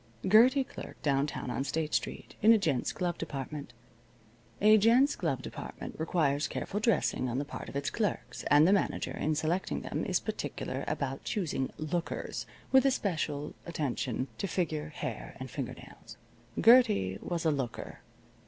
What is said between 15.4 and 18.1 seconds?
finger nails. Gertie was a looker.